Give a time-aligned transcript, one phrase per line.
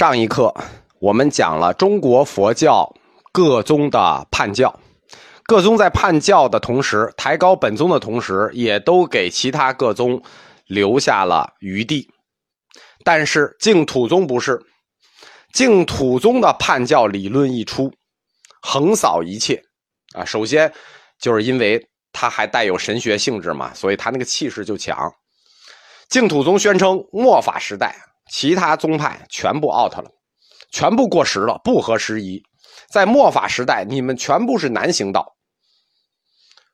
[0.00, 0.54] 上一课
[0.98, 2.90] 我们讲了中国佛教
[3.32, 4.80] 各宗的判教，
[5.42, 10.22] 各宗在判教的同时，抬高本宗的同时，也都给其他各宗
[10.64, 12.08] 留下了余地。
[13.04, 14.58] 但是净土宗不是，
[15.52, 17.92] 净土宗的判教理论一出，
[18.62, 19.62] 横扫一切
[20.14, 20.24] 啊！
[20.24, 20.72] 首先
[21.20, 25.12] 就是因为它还带有神学性质嘛，所以它那个气势就强。
[26.08, 27.94] 净土宗宣称末法时代。
[28.30, 30.10] 其他宗派全部 out 了，
[30.70, 32.42] 全部过时了，不合时宜。
[32.88, 35.36] 在末法时代，你们全部是难行道。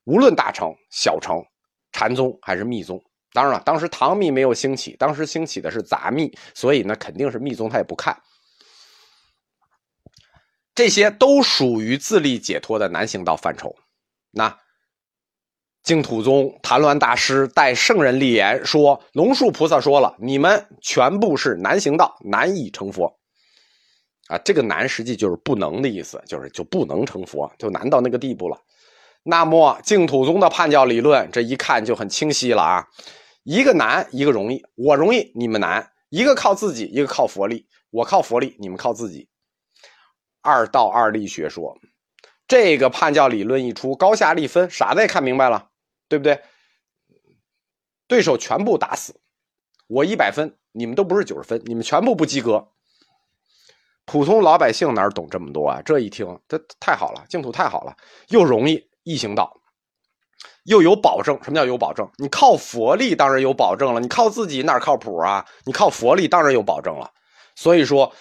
[0.04, 1.42] 无论大乘、小乘、
[1.92, 8.20] 禅宗还是密宗，当然了，当时唐密没有兴起，当时兴起的是杂密，所以呢，肯定是密宗他也不看。
[10.74, 13.74] 这些都属于自立解脱的难行道范畴。
[14.30, 14.60] 那。
[15.86, 23.06] 净土宗谭鸾大师带圣人立言说：“龙树菩萨说了，你们全部是难行道，难以成佛。
[24.26, 28.59] 啊，这个难实际就是不能的意思，就是就不能成佛，就难到那个地步了。
[29.23, 32.84] 那么净土宗的判教理论，这一看就很清晰了啊，
[33.45, 39.29] 一个难，一个容易，我容易，你们难，一个靠自己，一个靠佛力，我靠佛力，你们靠自己。
[40.42, 41.79] 二道二力学说，
[42.48, 45.64] 这个判教理论一出，高下立分，傻子也看明白了。”
[46.09, 46.40] 对不对？
[48.09, 49.21] 对手全部打死，
[49.88, 52.68] 我一百分，你们都不是九十分，你们全部不及格。
[54.04, 55.82] 普通老百姓哪懂这么多啊？
[55.85, 57.96] 这一听，这太好了，净土太好了，
[58.29, 59.60] 又容易易行道，
[60.66, 61.37] 又有保证。
[61.43, 62.09] 什么叫有保证？
[62.18, 65.44] 你靠佛力当然有保证了，你靠自己哪靠谱啊？
[65.65, 67.12] 你靠佛力当然有保证了。
[67.56, 68.15] 所以说，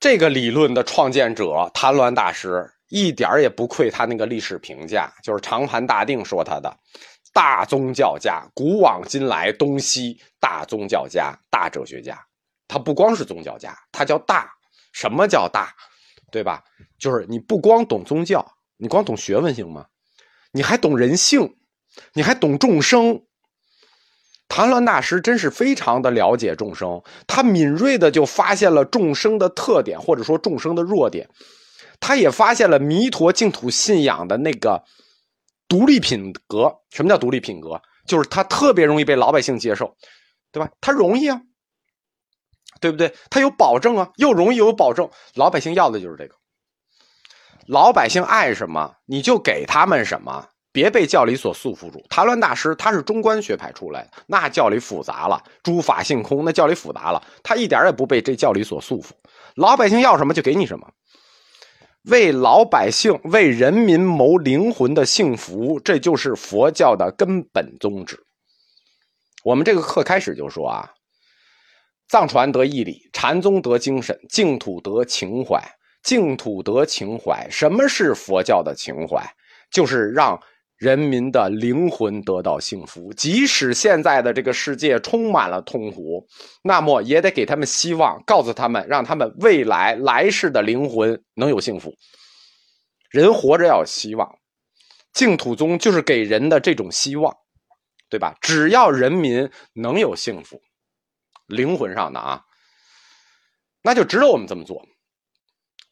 [0.00, 2.72] 这个理论的创建者谭鸾大师。
[2.88, 6.76] 一点儿也不愧他那个历史评价，就是长盘大定说他的
[7.32, 12.18] 大宗教家，古往今来东西大宗教家、大哲学家。
[12.68, 14.50] 他不光是宗教家，他叫大。
[14.92, 15.74] 什么叫大？
[16.32, 16.64] 对吧？
[16.98, 18.44] 就是你不光懂宗教，
[18.76, 19.86] 你光懂学问行吗？
[20.52, 21.56] 你还懂人性，
[22.14, 23.22] 你还懂众生。
[24.48, 31.28] 谭鸾大师真是非常的了解众生，他敏锐的就发现了众生的特点，或者说众生的弱点。
[32.00, 34.82] 他也发现了弥陀净土信仰的那个
[35.68, 36.74] 独立品格。
[36.90, 37.80] 什么叫独立品格？
[38.06, 39.96] 就是他特别容易被老百姓接受，
[40.52, 40.70] 对吧？
[40.80, 41.40] 他容易啊，
[42.80, 43.12] 对不对？
[43.30, 45.10] 他有保证啊，又容易有保证。
[45.34, 46.34] 老百姓要的就是这个。
[47.66, 52.00] 老百姓爱什么，你就给他们什么，别被教理所束缚住。
[52.08, 59.10] 谭鸾大师他是中观学派出来的，那教理复杂了，诸法性空，那教理复杂了，他一点也不被这教理所束缚。
[59.56, 60.88] 老百姓要什么就给你什么。
[62.06, 68.18] 为老百姓、为人民谋灵魂的幸福，这就是佛教的根本宗旨。
[69.42, 70.90] 我们这个课开始就说啊，
[72.08, 75.60] 藏传得义理，禅宗得精神，净土得情怀。
[76.02, 79.22] 净土得情怀，什么是佛教的情怀？
[79.70, 80.40] 就是让。
[80.76, 86.26] 人民的灵魂得到幸福，即使现在的这个世界充满了痛苦，
[86.62, 91.94] 那么也得给他们希望，告诉他们，让他们未来来世的灵魂能有幸福。
[93.08, 94.38] 人活着要有希望，
[95.14, 97.34] 净土宗就是给人的这种希望，
[98.10, 98.36] 对吧？
[98.42, 100.60] 只要人民能有幸福，
[101.46, 102.42] 灵魂上的啊，
[103.82, 104.86] 那就值得我们这么做，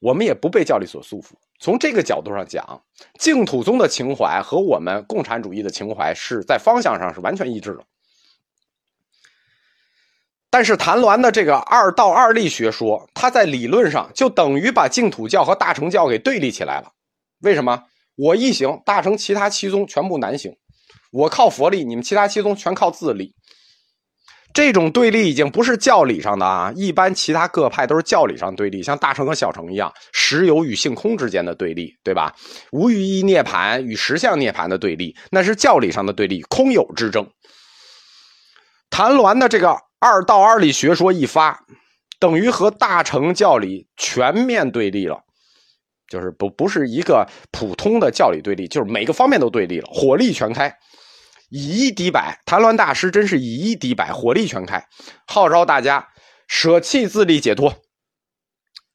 [0.00, 1.32] 我们也不被教理所束缚。
[1.64, 2.82] 从这个角度上讲，
[3.18, 7.82] 净土宗的情怀和我们共产主义的情怀是在方向上是完全一致的。
[10.50, 16.92] 但是谭鸾的这个二道二力学说，它在理论上就等于把净土教和大乘教给对立起来了。
[17.38, 17.84] 为什么？
[18.14, 20.54] 我一行，大乘其他七宗全部难行，
[21.12, 23.34] 我靠佛力，你们其他七宗全靠自力。
[24.54, 32.32] 这种对立已经不是教理上的啊，一般其他各派都是教理上对立，像大乘和小乘一样，实有与性空之间的对立，对吧？
[32.70, 37.28] 无余一涅盘与实相涅盘的对立，那是教理上的对立，空有之争。
[38.90, 41.64] 谭鸾的这个二道二理学说一发，
[42.20, 45.18] 等于和大乘教理全面对立了，
[46.08, 50.72] 就是不不是一个普通的教理对立，就是每个方面都对立了，火力全开。
[51.56, 54.88] 以一敌百，谭鸾大师真是以一敌百，火力全开，
[55.24, 56.08] 号召大家
[56.48, 57.72] 舍弃自力解脱，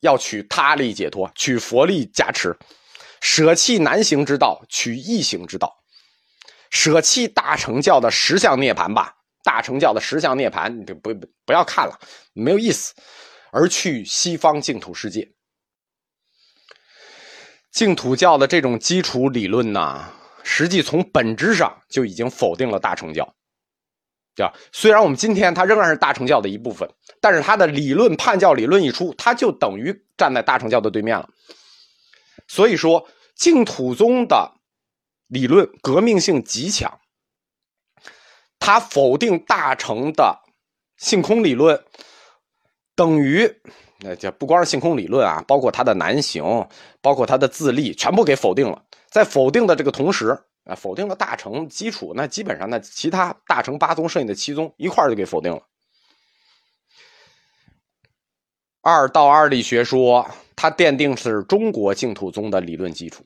[0.01, 2.59] 要取他力解脱，取佛力加持，
[3.21, 5.73] 舍弃难行之道，取易行之道，
[6.69, 9.13] 舍弃大乘教的十相涅盘吧，
[9.45, 11.13] 大乘教的十相涅盘，你不
[11.45, 11.97] 不要看了，
[12.33, 12.93] 没有意思，
[13.53, 15.31] 而去西方净土世界。
[17.71, 20.11] 净土教的这种基础理论呢？
[20.43, 23.33] 实际从本质上就已经否定了大乘教，
[24.35, 24.53] 对吧？
[24.71, 26.89] 虽然我们今天它仍然是大乘教的一部分，
[27.19, 31.29] 但是它的理论叛教理论一出，它就等于站在大乘教的对面了。
[32.47, 34.51] 所以说，净土宗的
[35.27, 36.99] 理论革命性极强，
[38.59, 40.39] 它否定大乘的
[40.97, 41.83] 性空理论，
[42.95, 43.61] 等于
[43.99, 46.67] 那就不光是性空理论啊，包括它的南行，
[47.01, 48.81] 包括它的自立，全部给否定了。
[49.09, 55.61] 在否定的这个同时啊，否定了大乘基础，那基本上那其他大乘八宗剩下的七宗一块就给否定了。
[58.81, 63.23] 二道二力学说，它奠定是中国净土宗的理论基础。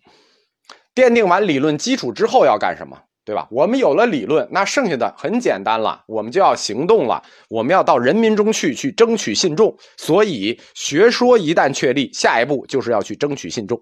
[0.95, 2.97] 奠定完理论基础之后要干什么？
[3.25, 3.47] 对吧？
[3.51, 7.23] 我们有了理论，那剩下的很简单了，我们就要行动了。
[7.49, 9.73] 我们要到人民中去，去争取信众。
[9.95, 13.81] 所以学说一旦确立，下一步就是要去争取信众。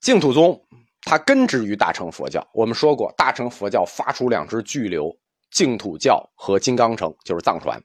[0.00, 0.66] 净土宗
[1.02, 5.16] 它根植于大乘佛教，我们说过，大乘佛教发出两支巨流：
[5.50, 7.82] 净土教和金刚乘，就是藏传。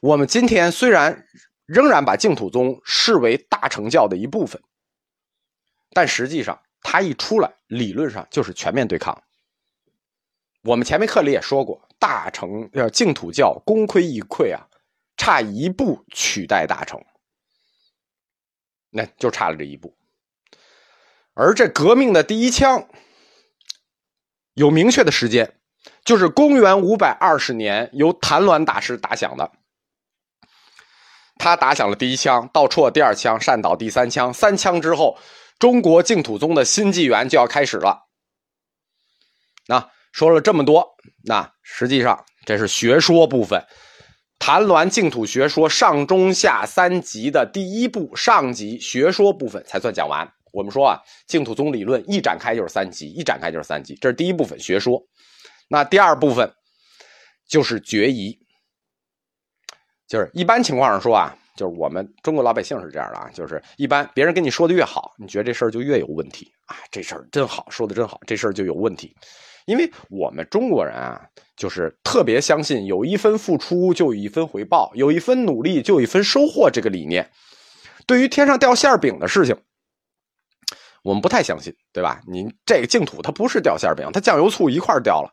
[0.00, 1.26] 我们今天虽然
[1.66, 4.62] 仍然把净土宗视为大乘教的一部分，
[5.92, 6.60] 但实际上。
[6.84, 9.22] 它一出来，理论上就是全面对抗。
[10.62, 14.66] 我们前面课里也说过，大乘要净土教功亏一篑啊，
[15.16, 17.00] 差一步取代大乘，
[18.90, 19.96] 那就差了这一步。
[21.34, 22.88] 而这革命的第一枪，
[24.54, 25.54] 有明确的时间，
[26.04, 29.50] 就是公元五百二十年，由谭鸾大师打响的。
[31.38, 35.18] 他打响了第一枪，道绰第二枪，善导第三枪，三枪之后。
[35.58, 38.08] 中国净土宗的新纪元就要开始了。
[39.68, 43.64] 那说了这么多，那实际上这是学说部分，
[44.40, 50.32] 谭鸾净土学说上中下三集的第一部上集学说部分才算讲完。
[50.52, 55.02] 我们说啊，净土宗理论一展开就是三集，一展开就是三集，这是第一部分学说。
[55.68, 56.48] 那第二部分
[57.48, 58.38] 就是决疑，
[60.06, 61.36] 就是一般情况上说啊。
[61.54, 66.76] 就是我们中国老百姓是这样的啊，就是一般别人跟你说的越好，你觉得这事儿就越有问题啊。
[66.90, 69.14] 这事儿真好，说的真好，这事儿就有问题，
[69.66, 71.20] 因为我们中国人啊，
[71.54, 77.30] 就是特别相信有一分付出就有一分回报，有一分努力就有一分收获这个理念。
[78.06, 79.54] 对于天上掉馅饼的事情，
[81.02, 82.20] 我们不太相信，对吧？
[82.26, 85.32] 你这个净土它不是掉馅饼，它酱油醋一块掉了。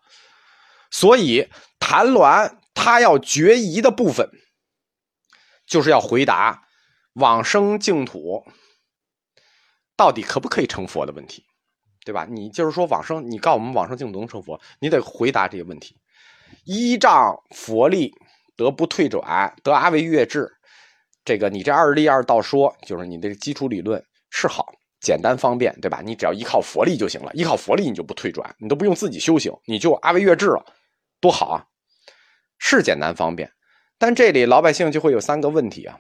[0.92, 1.48] 所以
[1.80, 4.30] 谭鸾他要决疑的部分。
[5.68, 6.64] 就是要回答
[7.14, 8.44] 往生净土
[9.96, 11.46] 到底可不可以成佛的问题，
[12.04, 12.26] 对吧？
[12.28, 15.96] 你就是说往生，你告诉我们往生净土能成佛，你得回答这些问题。
[16.66, 18.12] 依仗佛力
[18.58, 20.52] 得不退转，得阿惟越智，
[21.24, 26.02] 这个你这二力二道说，就是你这基础理论是好，简单方便，对吧？
[26.04, 30.66] 你只要依靠佛力就行了，依靠佛力你就不退转，你都不用自己修行，你就阿惟越智了，
[31.22, 31.66] 多好啊！
[32.58, 33.52] 是简单方便。
[33.98, 36.00] 但这里老百姓就会有三个问题啊，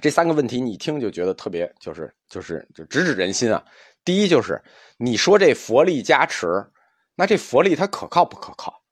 [0.00, 3.64] 这三个问题你一听就觉得特别，就是就是就直指人心啊。
[4.04, 4.62] 第一就是
[4.98, 6.66] 你说这佛力加持，
[7.14, 8.82] 那这佛力它可靠不可靠？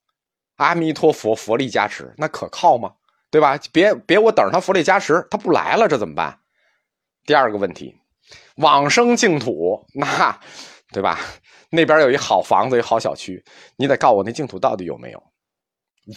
[0.56, 2.94] 阿弥陀佛，佛力加持那可靠吗？
[3.30, 3.58] 对吧？
[3.72, 6.38] 别别我等着他佛力加持，他不来了，这怎么办？
[7.24, 7.96] 第二个问题，
[8.56, 10.38] 往生净土那
[10.92, 11.18] 对吧？
[11.70, 13.42] 那边有一好房子，有好小区，
[13.76, 15.22] 你得告诉我那净土到底有没有？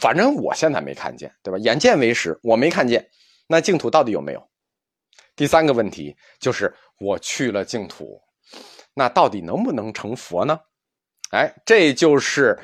[0.02, 1.58] 反正我现在没看见，对吧？
[1.60, 3.08] 眼见为实，我没看见。
[3.48, 4.44] 那净土到底有没有？
[5.36, 8.20] 第三个问题就是我去了净土，
[8.94, 10.60] 那到底能不能成佛呢？
[11.32, 12.58] 哎，这就是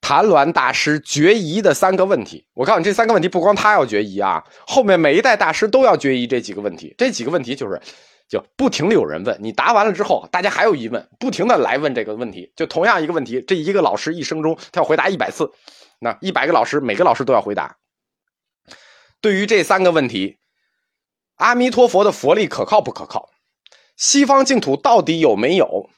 [0.00, 2.46] 谭鸾大师决疑的三个问题。
[2.52, 6.94] 我告诉你，这三个问题不光他要决疑啊，后面每一代大师都要决疑这几个问题。
[6.98, 7.80] 这几个问题就是，
[8.28, 12.52] 就不停的有人问你，答完了之后，大家还有疑问，不停的来问这个问题。
[12.56, 15.52] 就同样一个问题，这一个老师一生中他要回答一百次。
[15.98, 17.76] 那一百个老师，每个老师都要回答。
[19.20, 20.38] 对于这三个问题，
[21.36, 23.30] 阿弥陀佛的佛力可靠不可靠？
[23.96, 25.88] 西方净土到底有没有？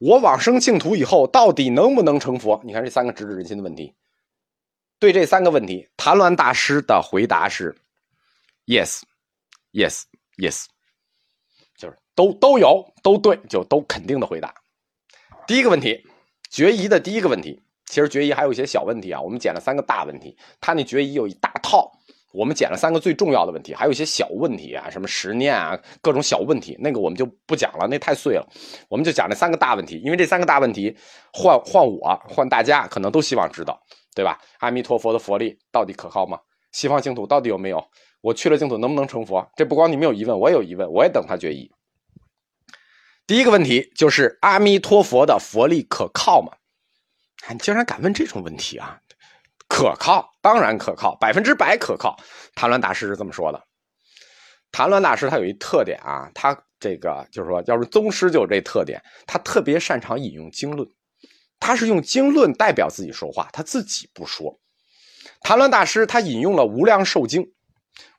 [0.00, 2.60] 我往生净土以后，到底能不能成佛？
[2.64, 3.94] 你看这三个直指人心的问题。
[4.98, 7.76] 对这三个问题，谭鸾大师的回答是
[8.66, 10.64] ：yes，yes，yes，
[12.14, 14.54] 都都有，都对，就都肯定的回答。
[15.46, 16.00] 第一个问题，
[16.50, 17.60] 决疑的第一个问题。
[17.86, 21.92] 其实决议还有一些小问题啊，我们捡了三个大问题，他那决议有一大套，
[22.32, 28.48] 我们捡了三个最重要的问题，还有一些小问题啊，什么十念啊，各种小问题，那个我们就不讲了，那太碎了，
[28.88, 30.96] 我们就讲这三个大问题，因为这三个大问题，
[31.32, 33.78] 换换我，换大家，可能都希望知道，
[34.14, 34.40] 对吧？
[34.60, 36.38] 阿弥陀佛的佛力到底可靠吗？
[36.72, 37.84] 西方净土到底有没有？
[38.22, 39.46] 我去了净土能不能成佛？
[39.54, 41.70] 这不光你们有疑问，我也有疑问，我也等他决议。
[43.26, 46.52] 第一个问题就是阿弥陀佛的佛力可靠吗？
[47.50, 49.00] 你竟然敢问这种问题啊！
[49.66, 52.18] 可靠，当然可靠，百分之百可靠。
[52.54, 53.62] 谭鸾大师是这么说的。
[54.70, 60.86] 谭鸾大师他有一特点啊，他这个就是说，要是宗师就有这特点，他特别擅长引用经论，
[61.58, 64.60] 他是用经论代表自己说话，他自己不说。
[65.40, 67.42] 谭鸾大师他引用了《无量寿经》，《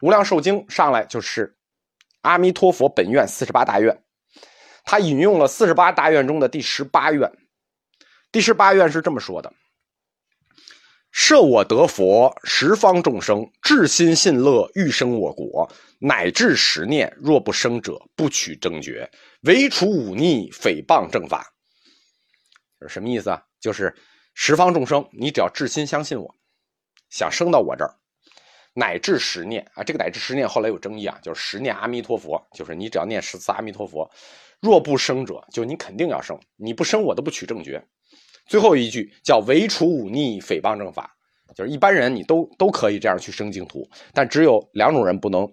[0.02, 1.56] 无量寿经》上来就是
[2.22, 4.04] 阿弥陀佛本愿四十八大愿，
[4.86, 7.30] 他引用了四十八大愿中的第十八愿，
[8.32, 9.52] 第十八愿是这么说的。
[11.12, 19.10] 设我得佛，十方众生至心信乐，欲生我国，乃至十念，若不生者，不取正觉，
[19.44, 21.54] 唯除忤逆，诽谤正法。
[22.88, 23.42] 什么意思啊？
[23.62, 23.96] 就是
[24.34, 26.36] 十方众生，你只要至心相信我，
[27.10, 27.96] 想生到我这儿，
[28.74, 34.12] 乃至十念啊，这个乃至十念后来有争议啊，就是十念阿弥陀佛，就是你只要念十次阿弥陀佛，
[34.62, 37.84] 若不生者，就你肯定要生，你不生我都不取正觉。
[38.48, 41.16] 最后一句叫“唯除忤逆，诽谤正法”，
[41.56, 45.52] 就是一般人你都都可以这样去生净土，但只有两种人不能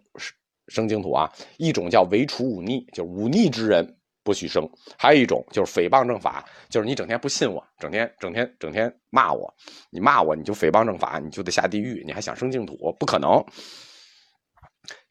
[0.68, 4.62] 生净土啊，一种叫“唯除忤逆”，就是忤逆之人不许生；
[4.98, 9.52] 还有一种就是诽谤正法，就是你整天不信我，整天整天整天骂我，
[9.90, 12.76] 你骂我你就诽谤正法，你就得下地狱，你还想生净土？
[13.00, 13.44] 不可能。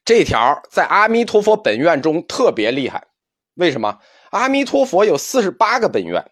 [0.05, 3.05] 这条在阿弥陀佛本愿中特别厉害，
[3.55, 3.99] 为什么？
[4.31, 6.23] 阿弥陀佛有四十八个本愿。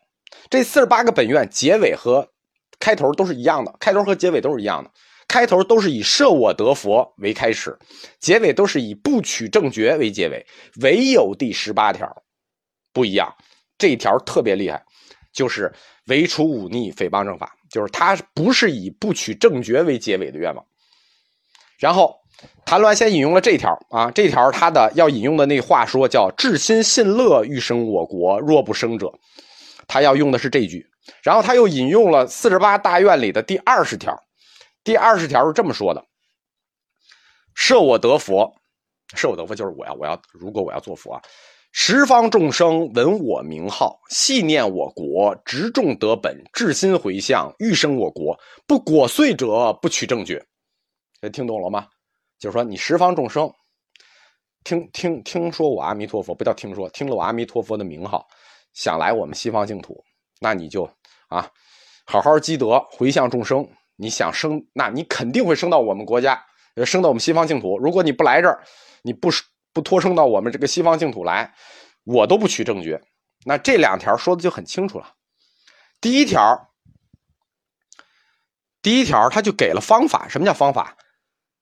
[0.50, 2.32] 这四十八个本愿结尾和
[2.80, 4.92] 开头都是一样的，开头和结尾都是一样的，
[5.28, 7.78] 开头都是以摄我得佛为开始，
[8.20, 10.46] 结尾都是以不取正觉为结尾，
[10.82, 12.24] 唯有第十八条
[12.94, 13.36] 不一样，
[13.78, 14.84] 这一条特别厉害，
[15.34, 15.72] 就是
[16.06, 20.66] 唯除忤逆诽谤正法，就是他不是以不取正觉为结尾的愿望。
[21.78, 22.16] 然后
[22.66, 29.12] 谭鸾先引用了这条啊，这条他的要引用的那话说叫至心信乐欲生我国，若不生者。
[29.88, 30.86] 他要用的是这句，
[31.24, 34.16] 然后他又引用了四十八大愿里的第二十条，
[34.84, 36.06] 第二十条是这么说的
[37.56, 38.54] ：“设我得佛，
[39.16, 41.22] 设我得佛就是我要我要如果我要做佛啊，
[41.72, 50.46] 十方众生闻我名号，系念我国，执众得本，至心回向，欲生我国，不果遂者，不取正觉。”
[51.34, 51.88] 听懂了吗？
[52.40, 53.54] 就是说你十方众生
[54.64, 58.28] 听听听说我阿弥陀佛，不叫听说，听了我阿弥陀佛的名号。
[58.74, 60.04] 想来我们西方净土，
[60.40, 60.90] 那你就
[61.28, 61.50] 啊，
[62.06, 63.68] 好好积德，回向众生。
[63.96, 66.42] 你想生，那你肯定会升到我们国家，
[66.86, 67.78] 升到我们西方净土。
[67.80, 68.64] 如果你不来这儿，
[69.02, 69.30] 你不
[69.74, 71.54] 不托生到我们这个西方净土来，
[72.06, 73.02] 我都不取正觉。
[73.44, 75.16] 那这两条说的就很清楚了。
[76.00, 76.72] 第一条，
[78.82, 80.30] 第一条他就给了方法。
[80.30, 80.96] 什么叫方法？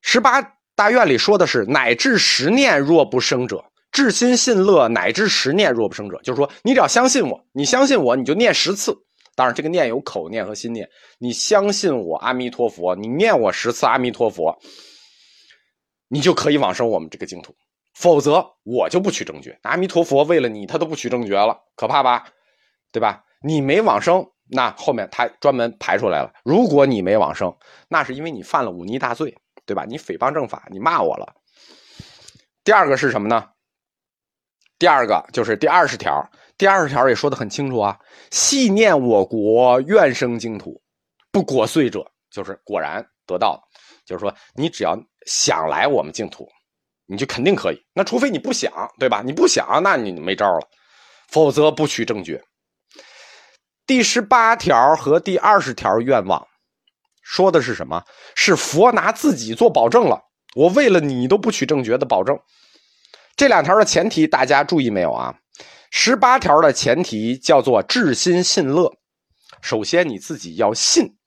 [0.02, 3.66] 十八大愿里说的是，乃至十念若不生者。
[3.92, 8.96] 至心信乐乃至十念若不生者，就是说，你只要相信我，你相信我，你就念十次。
[9.34, 10.88] 当然，这个念有口念和心念。
[11.18, 14.56] 你相信我，阿弥陀佛，你念我十次阿弥陀佛，
[16.10, 17.56] 你就可以往生我们这个净土。
[17.96, 19.58] 否则，我就不取正觉。
[19.64, 22.26] 阿弥陀佛为了你，他都不取正觉了，可怕吧？
[22.92, 23.24] 对吧？
[23.42, 26.32] 你没往生，那后面他专门排出来了。
[26.44, 27.52] 如果你没往生，
[27.90, 29.36] 那是因为你犯了忤逆大罪，
[29.68, 29.86] 对吧？
[29.86, 31.36] 你诽谤正法，你骂我了。
[32.64, 33.50] 第二个是什么呢？
[34.80, 38.00] 第二个就是第二十条，第二十条也说的很清楚啊，
[38.32, 40.82] 系念我国愿生净土，
[41.32, 43.62] 不果遂者，就是果然得到，
[44.06, 46.48] 就是说你只要想来我们净土，
[47.06, 47.86] 你就肯定可以。
[47.94, 49.22] 那除非你不想，对吧？
[49.26, 50.68] 你不想，那你没招了，
[51.28, 52.42] 否则不取正觉。
[53.86, 56.48] 第十八条和第二十条愿望
[57.28, 58.02] 说的是什么？
[58.36, 60.18] 是佛拿自己做保证了，
[60.56, 62.40] 我为了你都不取正觉的保证。
[63.36, 65.36] 这两条的前提，大家注意没有啊？
[65.92, 68.92] 十八条的前提叫做至心信乐。
[69.62, 71.18] 首先你自己要信，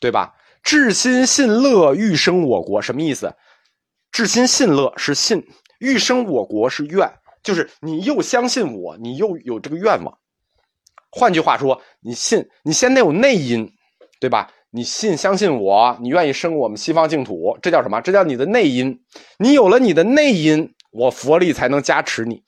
[0.00, 0.32] 对吧？
[0.62, 3.34] 至心信乐，欲生我国，什么意思？
[4.12, 5.44] 至心信乐是信，
[5.80, 7.12] 欲生我国是愿，
[7.42, 10.16] 就是你又相信我，你又有这个愿望。
[11.10, 13.68] 换句话说，你信，你先得有内因，
[14.20, 14.52] 对吧？
[14.70, 18.00] 你信，相信我，你愿意生我们西方净土，这叫什么？
[18.00, 19.02] 这叫你的内因。
[19.38, 20.74] 你有了你的内因。
[20.92, 22.42] 我佛力才能加持你，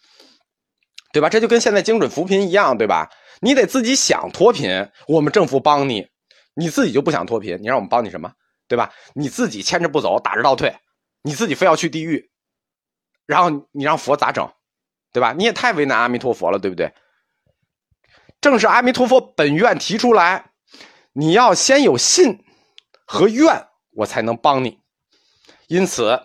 [1.12, 1.28] 对吧？
[1.28, 3.08] 这就跟现在精准扶贫一样，对吧？
[3.40, 6.02] 你得自己想脱贫，我们政府帮你；
[6.56, 8.32] 你自己就不想脱贫，你让我们帮你什么？
[8.66, 8.92] 对吧？
[9.14, 10.74] 你自己牵着不走，打着倒退，
[11.22, 12.32] 你自己非要去地狱，
[13.26, 14.52] 然后你让佛咋整？
[15.12, 15.32] 对吧？
[15.38, 16.92] 你也太为难阿弥陀佛了，对不对？
[18.40, 20.50] 正是阿弥陀佛本愿提出来，
[21.12, 22.44] 你要先有信
[23.06, 24.78] 和愿，我才能帮你。
[25.68, 26.20] 因此。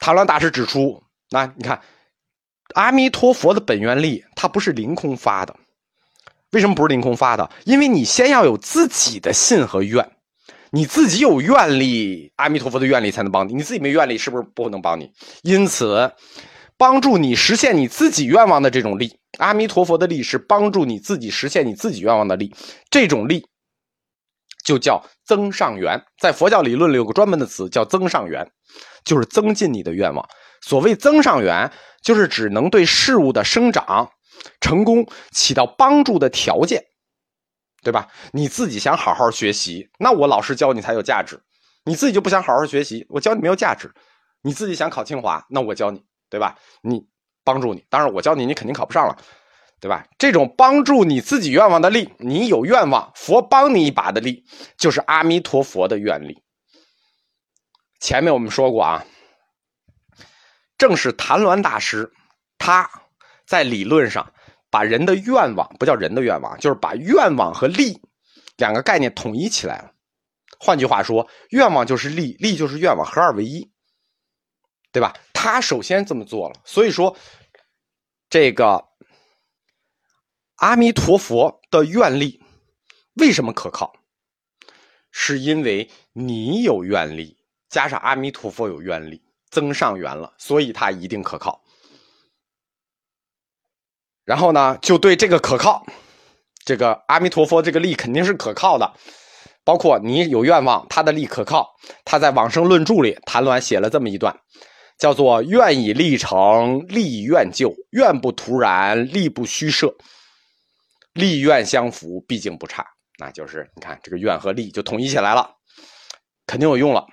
[0.00, 1.82] 唐鸾大师指出：“那你看，
[2.74, 5.56] 阿弥陀佛的本愿力，它不是凌空发的。
[6.52, 7.50] 为什么不是凌空发的？
[7.64, 10.08] 因为你先要有自己的信和愿，
[10.70, 13.54] 你自己有愿力，阿弥陀佛的愿力才能帮你。
[13.54, 15.12] 你自己没愿力，是不是不能帮你？
[15.42, 16.12] 因此，
[16.76, 22.54] 帮助你实现你自己愿望的这种力，阿弥陀佛的力是帮助你自己实现你自己愿望的力。
[22.88, 23.44] 这种力
[24.64, 26.02] 就叫增上缘。
[26.18, 28.50] 在佛教理论里有个专门的词叫增上缘，
[29.04, 30.28] 就是增进你的愿望。
[30.60, 31.70] 所谓增上缘，
[32.02, 34.10] 就是只能对事物的生长、
[34.60, 36.84] 成功起到帮助的条件。
[37.80, 38.08] 对吧？
[38.32, 41.40] 你自己想好好学习，那我老师教你才有价值。
[41.84, 43.90] 你自己就不想好好学习，我教你没有价值。
[44.42, 46.58] 你自己想考清华，那我教你，对吧？
[46.82, 47.06] 你
[47.44, 49.16] 帮助你，当然我教你，你肯定考不上了，
[49.80, 50.06] 对吧？
[50.18, 54.44] 这种帮助你自己愿望的力，你有愿望，佛帮你一把的力，
[54.76, 56.42] 就是阿弥陀佛的愿力。
[58.00, 59.04] 前面我们说过啊，
[60.76, 62.12] 正是谭鸾大师，
[62.58, 62.88] 他
[63.46, 64.32] 在理论上。
[64.70, 68.02] 把人的愿望不叫人的愿望，就是把愿望和力
[68.58, 69.90] 两个概念统一起来了。
[70.60, 73.66] 换句话说，愿望就是力，力就是愿望，合二为一，
[74.92, 75.14] 对吧？
[75.32, 77.16] 他首先这么做了，所以说
[78.28, 78.84] 这个
[80.58, 82.42] 阿弥陀佛的愿力
[83.14, 83.92] 为什么可靠？
[85.12, 87.36] 是因为你有愿力，
[87.68, 91.62] 加上阿弥陀佛有愿力，增上缘了，所以它一定可靠。
[94.24, 95.86] 然后呢，就对这个可靠，
[96.64, 98.92] 这个阿弥陀佛这个力肯定是可靠的，
[99.62, 101.76] 包括你有愿望，他的力可靠。
[102.04, 104.36] 他在《往生论著》里，谭鸾写了这么一段，
[104.98, 109.94] 叫做“愿以力成，力愿就；愿不徒然，力不虚设。
[111.12, 112.86] 力愿相符，毕竟不差。”
[113.18, 115.56] 那就是你看这个愿和力就统一起来了，
[116.46, 117.06] 肯定有用了。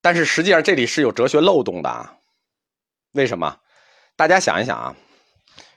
[0.00, 2.16] 但是实际上这里是有哲学漏洞的啊，
[3.12, 3.60] 为什么？
[4.16, 4.96] 大家想一想啊，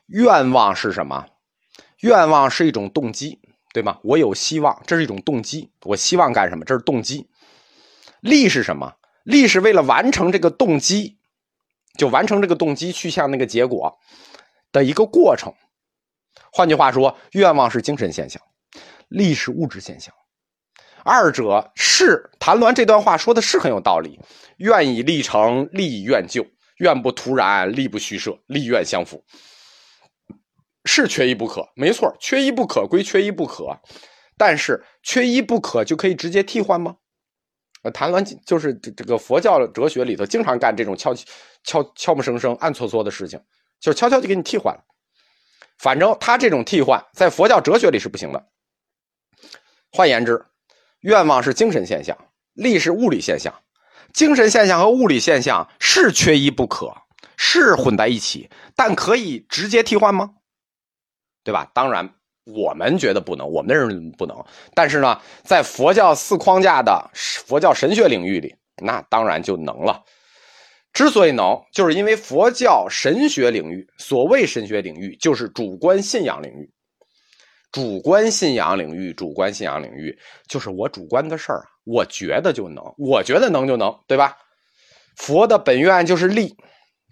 [0.07, 1.27] 愿望是什么？
[1.99, 3.39] 愿望是一种动机，
[3.73, 3.99] 对吗？
[4.03, 5.71] 我有希望，这是一种动机。
[5.83, 6.65] 我希望干什么？
[6.65, 7.29] 这是动机。
[8.21, 8.95] 力是什么？
[9.23, 11.19] 力是为了完成这个动机，
[11.95, 13.95] 就完成这个动机去向那个结果
[14.71, 15.53] 的一个过程。
[16.51, 18.41] 换句话说，愿望是精神现象，
[19.09, 20.13] 力是物质现象。
[21.03, 24.19] 二者是谭鸾这段话说的是很有道理。
[24.57, 26.45] 愿以力成，力以愿就。
[26.77, 29.23] 愿不徒然，力不虚设，力愿相符，
[30.83, 31.69] 是缺一不可。
[31.73, 33.79] 没错，缺一不可归缺一不可，
[34.35, 36.97] 但是缺一不可就可以直接替换吗？
[37.83, 41.15] 呃，谭鸾就是这这个佛教哲学里头经常干这种悄
[41.63, 43.39] 悄悄没声声、暗搓搓的事情，
[43.79, 44.83] 就悄悄就给你替换了。
[45.77, 48.45] 反正他这种替换在佛教哲学里是不行的。
[49.91, 50.45] 换言之，
[51.01, 52.17] 愿望是精神现象，
[52.53, 53.53] 力是物理现象。
[54.13, 56.93] 精神现象和物理现象是缺一不可，
[57.35, 60.35] 是混在一起，但可以直接替换吗？
[61.43, 61.69] 对吧？
[61.73, 62.09] 当然，
[62.45, 64.43] 我们觉得不能，我们的人不能。
[64.73, 70.03] 但是呢，在佛教四框架的佛教神学领域里，那当然就能了。
[70.95, 76.71] 之所以能，就是因为佛教神学领域，所谓神学领域，就是主观信仰领域。
[77.73, 84.37] 主观信仰领域，主观信仰领域就是我主观的事儿啊，我觉得就能，我觉得能就能，对吧？
[85.17, 86.55] 佛的本愿就是力，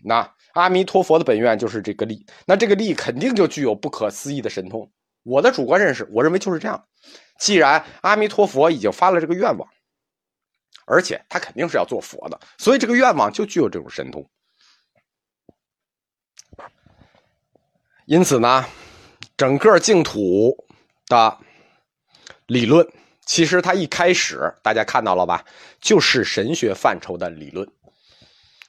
[0.05, 4.89] 那阿弥陀佛的本愿就是这个力，那这个力肯定就具有不可思议的神通。
[5.23, 6.81] 我的主观认识，我认为就是这样。
[7.37, 9.67] 既然阿弥陀佛已经发了这个愿望，
[10.85, 14.27] 而且他肯定是要做佛的，所以这个愿望就具有这种神通。
[18.05, 18.65] 因此呢。
[19.35, 20.55] 整个净土
[21.07, 21.37] 的
[22.45, 22.87] 理论，
[23.25, 25.43] 其实它一开始大家看到了吧，
[25.81, 27.67] 就是神学范畴的理论，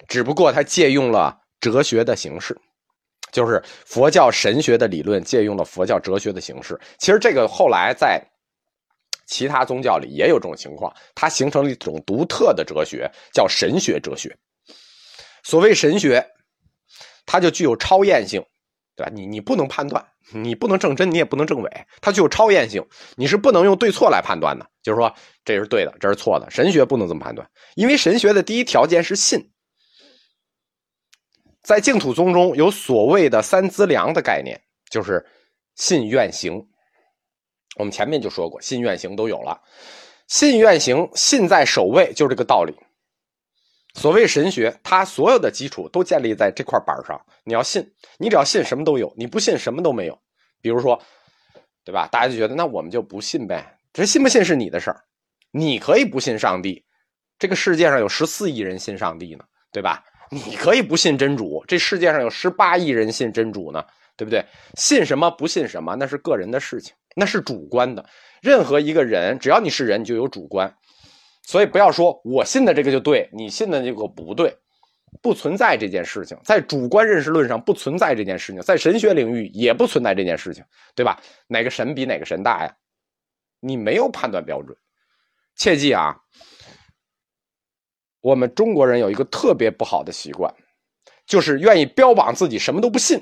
[0.09, 2.59] 只不过它借用了哲学的形式，
[3.31, 6.81] 就是佛教神学的理论借用了佛教哲学的形式。
[6.99, 8.27] 其实这个后来在
[9.27, 14.37] 其他宗教里也有这种情况，它形成了一种独特的哲学，叫神学哲学。
[15.43, 16.27] 所谓神学，
[17.27, 18.45] 它就具有超验性，
[18.97, 19.13] 对吧？
[19.15, 20.05] 你你不能判断。
[20.33, 22.83] 你不能证真，你也不能证伪，它具有超验性，
[23.15, 24.67] 你是不能用对错来判断的。
[24.83, 26.51] 就是说，这是对的，这是错的。
[26.51, 29.53] 神学不能这么判断，因为神学的第一条件是信。
[31.63, 34.59] 在净土宗中有所谓的三资粮的概念，
[34.91, 35.27] 就是
[35.75, 36.67] 信、愿、行。
[37.77, 39.61] 我们前面就说过，信、愿、行都有了，
[40.29, 42.75] 信、愿、行，信在首位，就是这个道理。
[43.95, 47.21] 所谓神学，它所有的基础都建立在这块板上。
[47.45, 50.19] 你要信，你只要信，什么都有；你不信，什么都没有。
[50.61, 51.01] 比如说，
[51.85, 52.09] 对吧？
[52.11, 53.79] 大家就觉得那我们就不信呗？
[53.93, 55.01] 这信不信是你的事儿。
[55.53, 56.85] 你可以不信上帝，
[57.39, 60.03] 这个世界上有十四亿人信上帝呢，对吧？
[60.31, 63.85] 你可以不信真主，这世界上有十八亿人信真主呢，
[64.17, 64.45] 对不对？
[64.77, 68.05] 信什么不信什么，那是个人的事情，那是主观的。
[68.41, 70.73] 任何一个人，只要你是人，你就有主观，
[71.43, 74.57] 所以不要说我信的这个就对，你信的这个不对，
[75.23, 81.21] 不存在这件事情，在主观认识论上不存在这件事情，在神学领域也不存在这件事情，对吧？
[81.47, 82.77] 哪个神比哪个神大呀？
[83.61, 84.77] 你没有判断标准，
[85.57, 86.15] 切记啊！
[88.21, 90.55] 我们中国人有一个特别不好的习惯，
[91.27, 93.19] 就是愿意标榜自己什么都不信，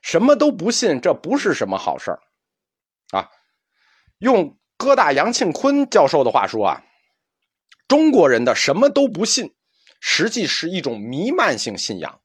[0.00, 2.20] 什么都不信，这不是什么好事儿
[3.12, 3.28] 啊！
[4.18, 6.82] 用哥大杨庆坤教授的话说啊，
[7.88, 9.54] 中国人的什么都不信，
[10.00, 12.20] 实际是一种弥漫性信仰，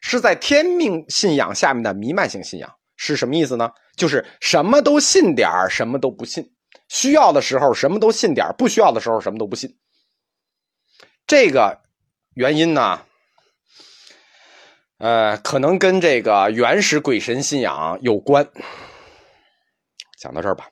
[0.00, 2.76] 是在天命信仰下面的弥漫性信仰。
[2.96, 3.72] 是什么意思呢？
[3.96, 6.54] 就是什么都信点什么都不信。
[6.88, 9.76] 需要的时候什么都信点不需要的时候什么都不信。
[11.26, 11.80] 这个
[12.34, 13.04] 原因呢，
[15.02, 18.46] 呃，可能跟这个原始鬼神信仰有关。
[20.16, 20.68] 讲到这儿吧。